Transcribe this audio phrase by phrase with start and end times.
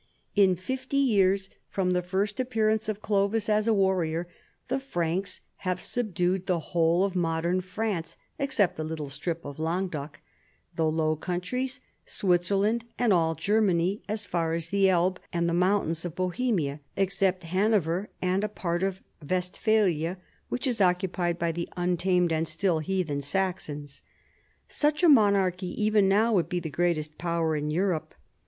[0.35, 1.51] In fifty years.
[1.69, 4.27] from the first appearance of Clovis as a warrior,
[4.67, 10.19] the Franks have subdued the whole of modern France (except a little strip of Languedoc),
[10.75, 15.53] the Low Coun tries, Switzerland, and all Germany as far as the Elbe and the
[15.53, 20.17] mountains of Bohemia, except Hanover and a part of Westphalia
[20.49, 24.01] which is occupied by the untamed and still heathen Saxons.
[24.67, 28.15] Such a monarchy even now would be the greatest power in Europe.